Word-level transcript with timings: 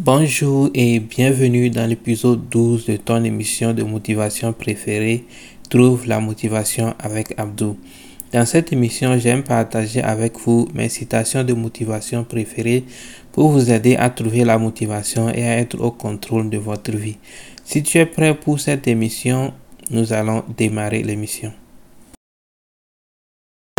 Bonjour 0.00 0.70
et 0.74 1.00
bienvenue 1.00 1.70
dans 1.70 1.84
l'épisode 1.84 2.48
12 2.50 2.86
de 2.86 2.96
ton 2.98 3.24
émission 3.24 3.74
de 3.74 3.82
motivation 3.82 4.52
préférée, 4.52 5.24
Trouve 5.68 6.06
la 6.06 6.20
motivation 6.20 6.94
avec 7.00 7.34
Abdou. 7.36 7.76
Dans 8.32 8.46
cette 8.46 8.72
émission, 8.72 9.18
j'aime 9.18 9.42
partager 9.42 10.00
avec 10.00 10.38
vous 10.38 10.68
mes 10.72 10.88
citations 10.88 11.42
de 11.42 11.52
motivation 11.52 12.22
préférées 12.22 12.84
pour 13.32 13.48
vous 13.50 13.72
aider 13.72 13.96
à 13.96 14.08
trouver 14.08 14.44
la 14.44 14.56
motivation 14.56 15.30
et 15.30 15.42
à 15.42 15.58
être 15.58 15.80
au 15.80 15.90
contrôle 15.90 16.48
de 16.48 16.58
votre 16.58 16.92
vie. 16.92 17.16
Si 17.64 17.82
tu 17.82 17.98
es 17.98 18.06
prêt 18.06 18.36
pour 18.36 18.60
cette 18.60 18.86
émission, 18.86 19.52
nous 19.90 20.12
allons 20.12 20.44
démarrer 20.56 21.02
l'émission. 21.02 21.52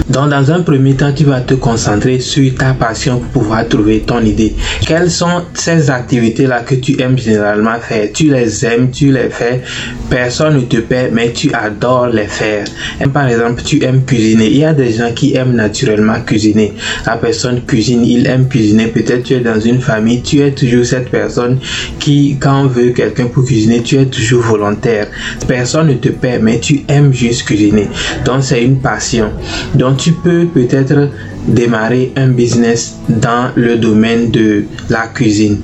Donc, 0.09 0.29
dans 0.29 0.51
un 0.51 0.61
premier 0.61 0.95
temps, 0.95 1.13
tu 1.13 1.23
vas 1.25 1.41
te 1.41 1.53
concentrer 1.53 2.19
sur 2.19 2.55
ta 2.55 2.73
passion 2.73 3.19
pour 3.19 3.43
pouvoir 3.43 3.67
trouver 3.67 3.99
ton 3.99 4.21
idée. 4.21 4.55
Quelles 4.87 5.11
sont 5.11 5.43
ces 5.53 5.91
activités-là 5.91 6.61
que 6.61 6.75
tu 6.75 6.99
aimes 6.99 7.17
généralement 7.17 7.79
faire? 7.79 8.09
Tu 8.11 8.31
les 8.31 8.65
aimes, 8.65 8.89
tu 8.89 9.11
les 9.11 9.29
fais, 9.29 9.61
personne 10.09 10.55
ne 10.55 10.61
te 10.61 10.77
paie, 10.77 11.11
mais 11.13 11.31
tu 11.31 11.53
adores 11.53 12.07
les 12.07 12.25
faire. 12.25 12.65
par 13.13 13.27
exemple, 13.27 13.61
tu 13.63 13.83
aimes 13.83 14.03
cuisiner. 14.03 14.47
Il 14.47 14.57
y 14.57 14.65
a 14.65 14.73
des 14.73 14.93
gens 14.93 15.11
qui 15.13 15.35
aiment 15.35 15.53
naturellement 15.53 16.19
cuisiner. 16.25 16.73
La 17.05 17.17
personne 17.17 17.61
cuisine, 17.61 18.03
il 18.03 18.25
aime 18.25 18.47
cuisiner. 18.47 18.87
Peut-être 18.87 19.23
tu 19.23 19.35
es 19.35 19.41
dans 19.41 19.59
une 19.59 19.79
famille, 19.79 20.23
tu 20.23 20.41
es 20.41 20.51
toujours 20.51 20.85
cette 20.85 21.09
personne 21.09 21.59
qui, 21.99 22.37
quand 22.39 22.63
on 22.63 22.67
veut 22.67 22.89
quelqu'un 22.89 23.27
pour 23.27 23.45
cuisiner, 23.45 23.83
tu 23.83 23.97
es 23.97 24.05
toujours 24.05 24.41
volontaire. 24.41 25.07
Personne 25.47 25.87
ne 25.87 25.93
te 25.93 26.09
paie, 26.09 26.39
mais 26.41 26.59
tu 26.59 26.81
aimes 26.87 27.13
juste 27.13 27.43
cuisiner. 27.43 27.87
Donc, 28.25 28.43
c'est 28.43 28.63
une 28.63 28.79
passion. 28.79 29.29
Donc, 29.75 29.98
tu 29.99 30.13
peux 30.13 30.45
peut-être 30.45 31.09
démarrer 31.45 32.13
un 32.15 32.29
business 32.29 32.95
dans 33.09 33.51
le 33.55 33.77
domaine 33.77 34.31
de 34.31 34.63
la 34.89 35.07
cuisine. 35.07 35.59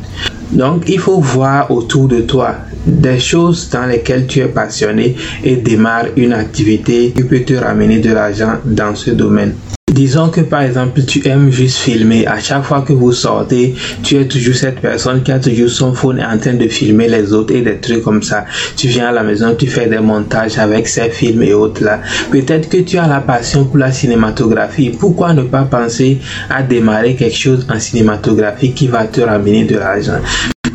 Donc, 0.51 0.89
il 0.89 0.99
faut 0.99 1.19
voir 1.19 1.71
autour 1.71 2.07
de 2.07 2.21
toi 2.21 2.55
des 2.85 3.19
choses 3.19 3.69
dans 3.69 3.85
lesquelles 3.85 4.27
tu 4.27 4.41
es 4.41 4.47
passionné 4.47 5.15
et 5.43 5.55
démarre 5.55 6.05
une 6.17 6.33
activité 6.33 7.13
qui 7.15 7.23
peut 7.23 7.41
te 7.41 7.53
ramener 7.53 7.99
de 7.99 8.11
l'argent 8.11 8.55
dans 8.65 8.93
ce 8.93 9.11
domaine. 9.11 9.53
Disons 9.95 10.27
que 10.27 10.41
par 10.41 10.63
exemple 10.63 11.01
tu 11.05 11.25
aimes 11.25 11.49
juste 11.49 11.77
filmer. 11.77 12.27
À 12.27 12.37
chaque 12.37 12.63
fois 12.65 12.81
que 12.81 12.91
vous 12.91 13.13
sortez, 13.13 13.75
tu 14.03 14.17
es 14.17 14.27
toujours 14.27 14.53
cette 14.53 14.81
personne 14.81 15.23
qui 15.23 15.31
a 15.31 15.39
toujours 15.39 15.69
son 15.69 15.93
phone 15.93 16.19
en 16.21 16.37
train 16.37 16.55
de 16.55 16.67
filmer 16.67 17.07
les 17.07 17.31
autres 17.31 17.55
et 17.55 17.61
des 17.61 17.77
trucs 17.77 18.03
comme 18.03 18.21
ça. 18.21 18.43
Tu 18.75 18.87
viens 18.87 19.07
à 19.07 19.13
la 19.13 19.23
maison, 19.23 19.55
tu 19.57 19.67
fais 19.67 19.87
des 19.87 19.99
montages 19.99 20.57
avec 20.57 20.89
ces 20.89 21.09
films 21.11 21.43
et 21.43 21.53
autres 21.53 21.81
là. 21.81 22.01
Peut-être 22.29 22.67
que 22.67 22.79
tu 22.81 22.97
as 22.97 23.07
la 23.07 23.21
passion 23.21 23.63
pour 23.63 23.77
la 23.77 23.93
cinématographie. 23.93 24.89
Pourquoi 24.89 25.33
ne 25.33 25.43
pas 25.43 25.63
penser 25.63 26.19
à 26.49 26.61
démarrer 26.61 27.15
quelque 27.15 27.37
chose 27.37 27.65
en 27.73 27.79
cinématographie 27.79 28.73
qui 28.73 28.87
va 28.87 29.05
te 29.05 29.21
ramener 29.21 29.63
de 29.63 29.77
l'argent? 29.77 30.19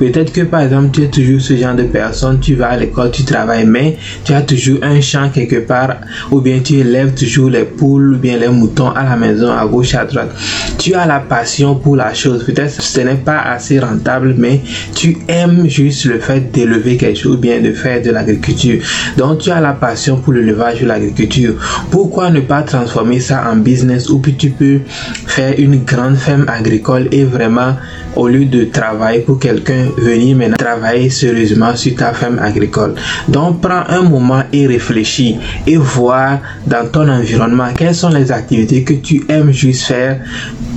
Peut-être 0.01 0.33
que 0.33 0.41
par 0.41 0.63
exemple, 0.63 0.89
tu 0.93 1.03
es 1.03 1.09
toujours 1.09 1.43
ce 1.43 1.55
genre 1.55 1.75
de 1.75 1.83
personne, 1.83 2.41
tu 2.41 2.55
vas 2.55 2.71
à 2.71 2.77
l'école, 2.79 3.11
tu 3.11 3.23
travailles, 3.23 3.67
mais 3.67 3.99
tu 4.25 4.33
as 4.33 4.41
toujours 4.41 4.79
un 4.83 4.99
champ 5.03 5.29
quelque 5.29 5.61
part, 5.67 5.97
ou 6.31 6.41
bien 6.41 6.61
tu 6.61 6.77
élèves 6.77 7.13
toujours 7.13 7.51
les 7.51 7.65
poules, 7.65 8.15
ou 8.15 8.19
bien 8.19 8.39
les 8.39 8.49
moutons 8.49 8.89
à 8.89 9.05
la 9.05 9.17
maison, 9.17 9.53
à 9.53 9.67
gauche, 9.67 9.95
à 9.95 10.07
droite. 10.07 10.35
Tu 10.79 10.95
as 10.95 11.05
la 11.05 11.21
passion 11.21 11.75
pour 11.75 11.97
la 11.97 12.15
chose. 12.15 12.45
Peut-être 12.45 12.79
que 12.79 12.83
ce 12.83 13.01
n'est 13.01 13.17
pas 13.17 13.43
assez 13.43 13.79
rentable, 13.79 14.35
mais 14.39 14.63
tu 14.95 15.19
aimes 15.29 15.69
juste 15.69 16.07
le 16.07 16.19
fait 16.19 16.51
d'élever 16.51 16.97
quelque 16.97 17.19
chose, 17.19 17.35
ou 17.35 17.39
bien 17.39 17.61
de 17.61 17.73
faire 17.75 18.01
de 18.03 18.11
l'agriculture. 18.11 18.81
Donc, 19.19 19.41
tu 19.41 19.51
as 19.51 19.61
la 19.61 19.75
passion 19.75 20.17
pour 20.17 20.33
l'élevage 20.33 20.83
ou 20.83 20.87
l'agriculture. 20.87 21.57
Pourquoi 21.91 22.31
ne 22.31 22.41
pas 22.41 22.63
transformer 22.63 23.21
ça 23.21 23.45
en 23.53 23.57
business? 23.57 24.09
Où 24.09 24.23
tu 24.39 24.49
peux 24.49 24.81
faire 25.27 25.55
une 25.59 25.85
grande 25.85 26.17
ferme 26.17 26.47
agricole 26.49 27.09
et 27.13 27.25
vraiment, 27.25 27.77
au 28.17 28.29
lieu 28.29 28.45
de 28.45 28.65
travailler 28.65 29.21
pour 29.21 29.39
quelqu'un, 29.39 29.87
venir 29.97 30.37
maintenant 30.37 30.57
travailler 30.57 31.11
sérieusement 31.11 31.77
sur 31.77 31.95
ta 31.95 32.13
ferme 32.13 32.39
agricole. 32.39 32.95
Donc 33.29 33.61
prends 33.61 33.85
un 33.89 34.03
moment 34.03 34.43
et 34.53 34.67
réfléchis 34.67 35.37
et 35.67 35.77
vois 35.77 36.41
dans 36.67 36.87
ton 36.91 37.09
environnement 37.09 37.69
quelles 37.77 37.95
sont 37.95 38.11
les 38.11 38.33
activités 38.33 38.83
que 38.83 38.95
tu 38.95 39.23
aimes 39.29 39.53
juste 39.53 39.85
faire 39.87 40.21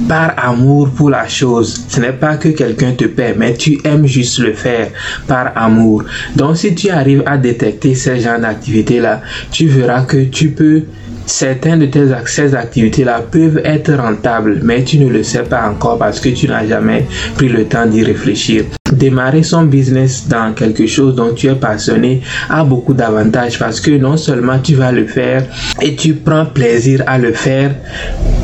par 0.07 0.33
amour 0.37 0.89
pour 0.89 1.09
la 1.09 1.27
chose. 1.27 1.85
Ce 1.87 1.99
n'est 1.99 2.13
pas 2.13 2.37
que 2.37 2.49
quelqu'un 2.49 2.91
te 2.93 3.05
paie, 3.05 3.35
mais 3.37 3.53
tu 3.53 3.79
aimes 3.83 4.05
juste 4.05 4.39
le 4.39 4.53
faire 4.53 4.89
par 5.27 5.51
amour. 5.55 6.03
Donc 6.35 6.57
si 6.57 6.75
tu 6.75 6.89
arrives 6.89 7.23
à 7.25 7.37
détecter 7.37 7.95
ces 7.95 8.19
genres 8.19 8.39
d'activités-là, 8.39 9.21
tu 9.51 9.67
verras 9.67 10.01
que 10.01 10.23
tu 10.25 10.49
peux 10.49 10.83
Certaines 11.25 11.79
de 11.79 11.85
tes 11.85 12.11
activités-là 12.11 13.21
peuvent 13.31 13.61
être 13.63 13.93
rentables, 13.93 14.59
mais 14.63 14.83
tu 14.83 14.99
ne 14.99 15.07
le 15.07 15.23
sais 15.23 15.43
pas 15.43 15.69
encore 15.69 15.97
parce 15.97 16.19
que 16.19 16.29
tu 16.29 16.47
n'as 16.47 16.67
jamais 16.67 17.05
pris 17.35 17.49
le 17.49 17.65
temps 17.65 17.85
d'y 17.85 18.03
réfléchir. 18.03 18.65
Démarrer 18.91 19.41
son 19.41 19.63
business 19.63 20.27
dans 20.27 20.53
quelque 20.53 20.85
chose 20.85 21.15
dont 21.15 21.33
tu 21.33 21.47
es 21.47 21.55
passionné 21.55 22.21
a 22.49 22.63
beaucoup 22.63 22.93
d'avantages 22.93 23.57
parce 23.57 23.79
que 23.79 23.91
non 23.91 24.17
seulement 24.17 24.59
tu 24.59 24.75
vas 24.75 24.91
le 24.91 25.05
faire 25.05 25.45
et 25.81 25.95
tu 25.95 26.13
prends 26.13 26.45
plaisir 26.45 27.03
à 27.07 27.17
le 27.17 27.31
faire, 27.31 27.73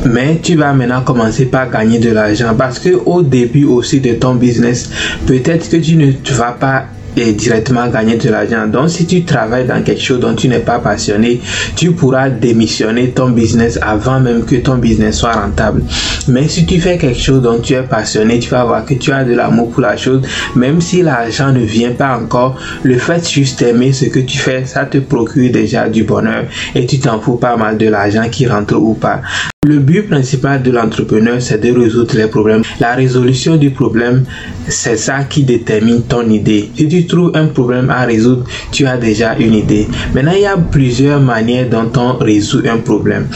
mais 0.06 0.40
tu 0.42 0.56
vas 0.56 0.72
maintenant 0.72 1.02
commencer 1.02 1.46
par 1.46 1.70
gagner 1.70 1.98
de 1.98 2.10
l'argent 2.10 2.54
parce 2.56 2.78
que 2.78 2.90
au 3.06 3.22
début 3.22 3.64
aussi 3.64 4.00
de 4.00 4.14
ton 4.14 4.34
business, 4.34 4.90
peut-être 5.26 5.68
que 5.68 5.76
tu 5.76 5.96
ne 5.96 6.12
vas 6.34 6.52
pas 6.52 6.86
et 7.16 7.32
directement 7.32 7.88
gagner 7.88 8.16
de 8.16 8.28
l'argent. 8.28 8.66
Donc 8.66 8.90
si 8.90 9.06
tu 9.06 9.24
travailles 9.24 9.66
dans 9.66 9.82
quelque 9.82 10.02
chose 10.02 10.20
dont 10.20 10.34
tu 10.34 10.48
n'es 10.48 10.60
pas 10.60 10.78
passionné, 10.78 11.40
tu 11.76 11.92
pourras 11.92 12.28
démissionner 12.28 13.10
ton 13.10 13.30
business 13.30 13.78
avant 13.82 14.20
même 14.20 14.44
que 14.44 14.56
ton 14.56 14.76
business 14.76 15.18
soit 15.18 15.32
rentable. 15.32 15.82
Mais 16.28 16.48
si 16.48 16.66
tu 16.66 16.80
fais 16.80 16.98
quelque 16.98 17.20
chose 17.20 17.42
dont 17.42 17.58
tu 17.58 17.74
es 17.74 17.82
passionné, 17.82 18.38
tu 18.38 18.50
vas 18.50 18.64
voir 18.64 18.84
que 18.84 18.94
tu 18.94 19.12
as 19.12 19.24
de 19.24 19.34
l'amour 19.34 19.70
pour 19.70 19.82
la 19.82 19.96
chose, 19.96 20.22
même 20.54 20.80
si 20.80 21.02
l'argent 21.02 21.52
ne 21.52 21.60
vient 21.60 21.92
pas 21.92 22.16
encore, 22.16 22.56
le 22.82 22.98
fait 22.98 23.28
juste 23.28 23.58
d'aimer 23.60 23.92
ce 23.92 24.06
que 24.06 24.20
tu 24.20 24.38
fais, 24.38 24.64
ça 24.64 24.84
te 24.84 24.98
procure 24.98 25.50
déjà 25.50 25.88
du 25.88 26.04
bonheur 26.04 26.44
et 26.74 26.86
tu 26.86 26.98
t'en 26.98 27.20
fous 27.20 27.36
pas 27.36 27.56
mal 27.56 27.78
de 27.78 27.88
l'argent 27.88 28.28
qui 28.30 28.46
rentre 28.46 28.76
ou 28.76 28.94
pas. 28.94 29.20
Le 29.68 29.78
but 29.78 30.08
principal 30.08 30.62
de 30.62 30.70
l'entrepreneur, 30.70 31.42
c'est 31.42 31.58
de 31.58 31.70
résoudre 31.78 32.16
les 32.16 32.28
problèmes. 32.28 32.62
La 32.80 32.94
résolution 32.94 33.56
du 33.56 33.68
problème, 33.68 34.24
c'est 34.68 34.96
ça 34.96 35.24
qui 35.24 35.42
détermine 35.42 36.00
ton 36.00 36.26
idée. 36.30 36.70
Si 36.74 36.88
tu 36.88 37.06
trouves 37.06 37.32
un 37.34 37.44
problème 37.44 37.90
à 37.90 38.06
résoudre, 38.06 38.46
tu 38.72 38.86
as 38.86 38.96
déjà 38.96 39.36
une 39.36 39.52
idée. 39.52 39.86
Maintenant, 40.14 40.32
il 40.34 40.40
y 40.40 40.46
a 40.46 40.56
plusieurs 40.56 41.20
manières 41.20 41.68
dont 41.68 41.92
on 42.00 42.14
résout 42.14 42.62
un 42.66 42.78
problème. 42.78 43.26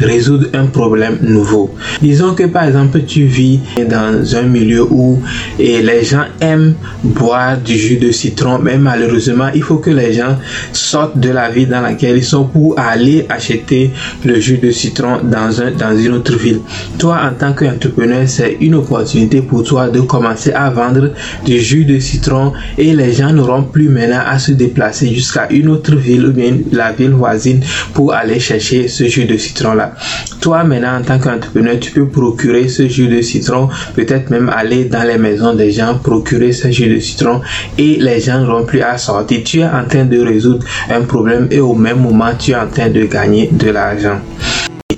Résoudre 0.00 0.46
un 0.54 0.66
problème 0.66 1.18
nouveau. 1.22 1.74
Disons 2.00 2.34
que 2.34 2.44
par 2.44 2.64
exemple, 2.66 3.00
tu 3.04 3.24
vis 3.24 3.58
dans 3.90 4.36
un 4.36 4.42
milieu 4.42 4.84
où 4.88 5.20
les 5.58 6.04
gens 6.04 6.26
aiment 6.40 6.74
boire 7.02 7.58
du 7.58 7.76
jus 7.76 7.96
de 7.96 8.12
citron, 8.12 8.60
mais 8.60 8.78
malheureusement, 8.78 9.48
il 9.52 9.62
faut 9.62 9.78
que 9.78 9.90
les 9.90 10.12
gens 10.12 10.38
sortent 10.72 11.18
de 11.18 11.30
la 11.30 11.50
vie 11.50 11.66
dans 11.66 11.80
laquelle 11.80 12.16
ils 12.16 12.24
sont 12.24 12.44
pour 12.44 12.78
aller 12.78 13.26
acheter 13.28 13.90
le 14.24 14.38
jus 14.38 14.58
de 14.58 14.70
citron 14.70 15.18
dans 15.24 15.62
un 15.62 15.63
dans 15.70 15.96
une 15.96 16.14
autre 16.14 16.36
ville. 16.36 16.60
Toi, 16.98 17.18
en 17.24 17.34
tant 17.34 17.52
qu'entrepreneur, 17.52 18.22
c'est 18.26 18.56
une 18.60 18.74
opportunité 18.74 19.42
pour 19.42 19.62
toi 19.64 19.88
de 19.88 20.00
commencer 20.00 20.52
à 20.52 20.70
vendre 20.70 21.10
du 21.44 21.58
jus 21.58 21.84
de 21.84 21.98
citron 21.98 22.52
et 22.78 22.92
les 22.94 23.12
gens 23.12 23.32
n'auront 23.32 23.64
plus 23.64 23.88
maintenant 23.88 24.22
à 24.26 24.38
se 24.38 24.52
déplacer 24.52 25.12
jusqu'à 25.12 25.48
une 25.50 25.68
autre 25.68 25.94
ville 25.96 26.26
ou 26.26 26.32
bien 26.32 26.56
la 26.72 26.92
ville 26.92 27.10
voisine 27.12 27.60
pour 27.92 28.12
aller 28.14 28.38
chercher 28.40 28.88
ce 28.88 29.04
jus 29.04 29.24
de 29.24 29.36
citron 29.36 29.74
là. 29.74 29.94
Toi, 30.40 30.64
maintenant, 30.64 30.98
en 30.98 31.02
tant 31.02 31.18
qu'entrepreneur, 31.18 31.78
tu 31.80 31.90
peux 31.92 32.06
procurer 32.06 32.68
ce 32.68 32.86
jus 32.88 33.08
de 33.08 33.22
citron, 33.22 33.68
peut-être 33.94 34.30
même 34.30 34.50
aller 34.54 34.84
dans 34.84 35.02
les 35.02 35.16
maisons 35.18 35.54
des 35.54 35.70
gens, 35.70 35.94
procurer 36.02 36.52
ce 36.52 36.70
jus 36.70 36.88
de 36.88 36.98
citron 36.98 37.40
et 37.78 37.96
les 38.00 38.20
gens 38.20 38.40
n'auront 38.40 38.64
plus 38.64 38.82
à 38.82 38.98
sortir. 38.98 39.40
Tu 39.44 39.60
es 39.60 39.64
en 39.64 39.84
train 39.88 40.04
de 40.04 40.20
résoudre 40.20 40.64
un 40.90 41.02
problème 41.02 41.48
et 41.50 41.60
au 41.60 41.74
même 41.74 42.00
moment, 42.00 42.30
tu 42.38 42.50
es 42.50 42.56
en 42.56 42.66
train 42.66 42.90
de 42.90 43.04
gagner 43.04 43.48
de 43.52 43.70
l'argent. 43.70 44.18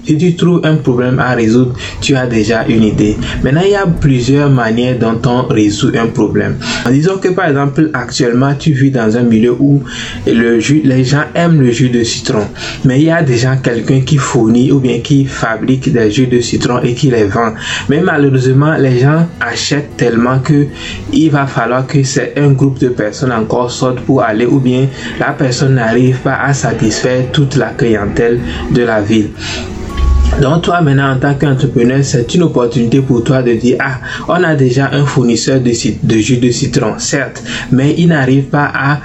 Si 0.07 0.17
tu 0.17 0.37
trouves 0.37 0.61
un 0.63 0.77
problème 0.77 1.19
à 1.19 1.35
résoudre, 1.35 1.75
tu 2.01 2.15
as 2.15 2.27
déjà 2.27 2.65
une 2.69 2.85
idée. 2.85 3.17
Maintenant, 3.43 3.63
il 3.65 3.73
y 3.73 3.75
a 3.75 3.87
plusieurs 3.87 4.49
manières 4.49 4.97
dont 4.99 5.21
on 5.27 5.43
résout 5.43 5.91
un 5.99 6.07
problème. 6.07 6.59
En 6.87 6.91
disant 6.91 7.17
que 7.17 7.29
par 7.29 7.49
exemple, 7.49 7.91
actuellement, 7.93 8.55
tu 8.57 8.73
vis 8.73 8.93
dans 8.93 9.17
un 9.17 9.23
milieu 9.23 9.57
où 9.59 9.83
le 10.27 10.61
jus, 10.61 10.83
les 10.85 11.03
gens 11.03 11.25
aiment 11.35 11.61
le 11.61 11.73
jus 11.73 11.89
de 11.89 12.05
citron. 12.05 12.45
Mais 12.85 13.01
il 13.01 13.07
y 13.07 13.11
a 13.11 13.23
déjà 13.23 13.57
quelqu'un 13.57 14.01
qui 14.01 14.17
fournit 14.17 14.71
ou 14.71 14.79
bien 14.79 15.01
qui 15.01 15.25
fabrique 15.25 15.93
des 15.93 16.09
jus 16.13 16.29
de 16.29 16.39
citron 16.41 16.81
et 16.85 16.95
qui 16.95 17.11
les 17.11 17.25
vend. 17.25 17.55
Mais 17.89 18.01
malheureusement, 18.01 18.77
les 18.77 19.01
gens 19.01 19.27
achètent 19.41 19.97
tellement 19.97 20.39
que 20.39 20.67
il 21.13 21.31
va 21.31 21.47
falloir 21.47 21.85
que 21.85 22.05
c'est 22.05 22.35
un 22.37 22.53
groupe 22.53 22.79
de 22.79 22.91
personnes 22.91 23.33
encore 23.33 23.73
sortent 23.73 24.01
pour 24.01 24.23
aller 24.23 24.47
ou 24.47 24.61
bien 24.61 24.87
la 25.19 25.33
personne 25.33 25.75
n'arrive 25.75 26.19
pas 26.19 26.37
à 26.37 26.55
satisfaire 26.55 27.25
toute 27.33 27.57
la 27.57 27.71
clientèle 27.71 28.39
de 28.71 28.83
la 28.83 29.01
ville. 29.01 29.31
Donc 30.41 30.63
toi 30.63 30.83
maintenant 30.83 31.13
en 31.15 31.19
tant 31.19 31.35
qu'entrepreneur, 31.35 32.01
c'est 32.03 32.35
une 32.35 32.43
opportunité 32.43 33.01
pour 33.01 33.25
toi 33.25 33.43
de 33.43 33.55
dire 33.55 33.79
ah 33.81 34.01
on 34.29 34.45
a 34.45 34.55
déjà 34.55 34.91
un 34.93 35.07
fournisseur 35.07 35.61
de, 35.61 35.71
jus 35.71 36.37
de 36.37 36.51
citron, 36.51 36.99
certes, 36.99 37.43
mais 37.73 37.95
il 37.97 38.09
n'arrive 38.09 38.45
pas 38.45 38.71
à 38.75 38.99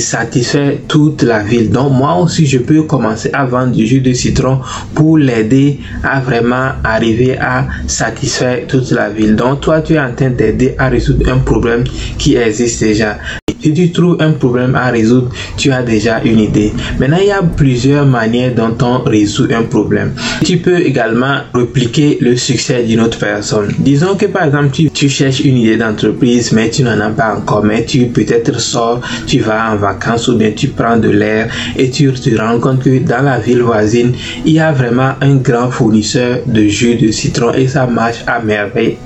satisfaire 0.00 0.74
toute 0.88 1.22
la 1.22 1.40
ville. 1.40 1.70
Donc 1.70 1.92
moi 1.92 2.16
aussi 2.16 2.46
je 2.46 2.58
peux 2.58 2.84
commencer 2.84 3.30
à 3.34 3.44
vendre 3.44 3.72
du 3.72 3.86
jus 3.86 4.00
de 4.00 4.14
citron 4.14 4.60
pour 4.94 5.18
l'aider 5.18 5.80
à 6.02 6.20
vraiment 6.20 6.70
arriver 6.82 7.36
à 7.38 7.66
satisfaire 7.86 8.66
toute 8.66 8.90
la 8.92 9.10
ville. 9.10 9.36
Donc 9.36 9.60
toi 9.60 9.82
tu 9.82 9.94
es 9.94 10.00
en 10.00 10.14
train 10.14 10.30
d'aider 10.30 10.74
à 10.78 10.88
résoudre 10.88 11.30
un 11.30 11.38
problème 11.38 11.84
qui 12.16 12.36
existe 12.36 12.82
déjà. 12.82 13.18
Si 13.62 13.72
tu 13.72 13.92
trouves 13.92 14.16
un 14.18 14.32
problème 14.32 14.74
à 14.74 14.90
résoudre, 14.90 15.28
tu 15.56 15.70
as 15.70 15.82
déjà 15.82 16.20
une 16.24 16.40
idée. 16.40 16.72
Maintenant, 16.98 17.18
il 17.20 17.28
y 17.28 17.30
a 17.30 17.42
plusieurs 17.42 18.04
manières 18.04 18.52
dont 18.54 18.76
on 18.82 18.98
résout 18.98 19.46
un 19.54 19.62
problème. 19.62 20.14
Tu 20.44 20.56
peux 20.56 20.80
également 20.80 21.42
repliquer 21.54 22.18
le 22.20 22.36
succès 22.36 22.82
d'une 22.82 23.00
autre 23.00 23.18
personne. 23.18 23.72
Disons 23.78 24.16
que 24.16 24.26
par 24.26 24.46
exemple, 24.46 24.70
tu, 24.72 25.08
cherches 25.08 25.40
une 25.40 25.58
idée 25.58 25.76
d'entreprise, 25.76 26.50
mais 26.52 26.70
tu 26.70 26.82
n'en 26.82 26.98
as 26.98 27.10
pas 27.10 27.36
encore, 27.36 27.62
mais 27.62 27.84
tu 27.84 28.06
peut-être 28.06 28.58
sors, 28.58 29.00
tu 29.28 29.38
vas 29.38 29.72
en 29.72 29.76
vacances 29.76 30.26
ou 30.26 30.36
bien 30.36 30.50
tu 30.50 30.68
prends 30.68 30.96
de 30.96 31.10
l'air 31.10 31.48
et 31.76 31.88
tu 31.88 32.12
te 32.12 32.34
rends 32.40 32.58
compte 32.58 32.82
que 32.82 32.98
dans 32.98 33.22
la 33.22 33.38
ville 33.38 33.62
voisine, 33.62 34.12
il 34.44 34.54
y 34.54 34.60
a 34.60 34.72
vraiment 34.72 35.12
un 35.20 35.36
grand 35.36 35.70
fournisseur 35.70 36.38
de 36.46 36.62
jus 36.66 36.96
de 36.96 37.12
citron 37.12 37.52
et 37.54 37.68
ça 37.68 37.86
marche 37.86 38.24
à 38.26 38.40
merveille 38.40 38.96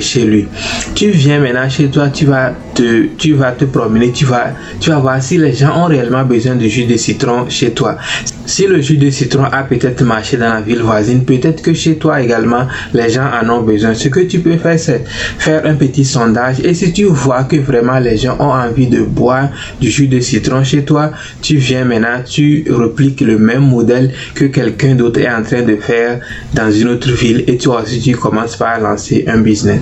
chez 0.00 0.24
lui. 0.24 0.46
Tu 0.94 1.10
viens 1.10 1.40
maintenant 1.40 1.68
chez 1.68 1.88
toi, 1.88 2.08
tu 2.08 2.24
vas 2.24 2.54
tu 2.74 3.32
vas 3.34 3.52
te 3.52 3.64
tu 3.64 4.24
vas, 4.24 4.52
tu 4.80 4.90
vas 4.90 4.98
voir 4.98 5.22
si 5.22 5.38
les 5.38 5.52
gens 5.52 5.84
ont 5.84 5.86
réellement 5.86 6.24
besoin 6.24 6.54
de 6.54 6.66
jus 6.66 6.84
de 6.84 6.96
citron 6.96 7.48
chez 7.48 7.72
toi. 7.72 7.96
Si 8.44 8.66
le 8.66 8.80
jus 8.80 8.96
de 8.96 9.08
citron 9.10 9.44
a 9.44 9.62
peut-être 9.62 10.02
marché 10.04 10.36
dans 10.36 10.52
la 10.52 10.60
ville 10.60 10.82
voisine, 10.82 11.24
peut-être 11.24 11.62
que 11.62 11.72
chez 11.74 11.96
toi 11.96 12.20
également, 12.20 12.66
les 12.92 13.08
gens 13.08 13.28
en 13.40 13.48
ont 13.48 13.62
besoin. 13.62 13.94
Ce 13.94 14.08
que 14.08 14.20
tu 14.20 14.40
peux 14.40 14.56
faire, 14.56 14.78
c'est 14.78 15.04
faire 15.06 15.64
un 15.64 15.74
petit 15.74 16.04
sondage. 16.04 16.60
Et 16.60 16.74
si 16.74 16.92
tu 16.92 17.04
vois 17.04 17.44
que 17.44 17.56
vraiment 17.56 17.98
les 17.98 18.16
gens 18.16 18.36
ont 18.40 18.52
envie 18.52 18.88
de 18.88 19.02
boire 19.02 19.48
du 19.80 19.90
jus 19.90 20.08
de 20.08 20.20
citron 20.20 20.64
chez 20.64 20.84
toi, 20.84 21.12
tu 21.40 21.56
viens 21.56 21.84
maintenant, 21.84 22.22
tu 22.24 22.64
repliques 22.70 23.20
le 23.20 23.38
même 23.38 23.68
modèle 23.68 24.12
que 24.34 24.46
quelqu'un 24.46 24.94
d'autre 24.94 25.20
est 25.20 25.32
en 25.32 25.42
train 25.42 25.62
de 25.62 25.76
faire 25.76 26.20
dans 26.52 26.70
une 26.70 26.88
autre 26.88 27.10
ville 27.10 27.44
et 27.46 27.56
toi 27.56 27.82
aussi 27.82 28.00
tu 28.00 28.16
commences 28.16 28.56
par 28.56 28.80
lancer 28.80 29.24
un 29.28 29.38
business. 29.38 29.80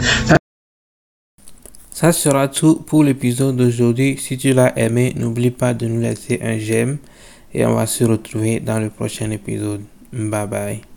Ça 2.00 2.12
sera 2.12 2.48
tout 2.48 2.76
pour 2.76 3.04
l'épisode 3.04 3.56
d'aujourd'hui. 3.56 4.16
Si 4.18 4.38
tu 4.38 4.54
l'as 4.54 4.72
aimé, 4.78 5.12
n'oublie 5.16 5.50
pas 5.50 5.74
de 5.74 5.86
nous 5.86 6.00
laisser 6.00 6.40
un 6.42 6.56
j'aime 6.56 6.96
et 7.52 7.66
on 7.66 7.74
va 7.74 7.84
se 7.84 8.04
retrouver 8.04 8.58
dans 8.58 8.80
le 8.80 8.88
prochain 8.88 9.30
épisode. 9.30 9.82
Bye 10.10 10.46
bye. 10.46 10.89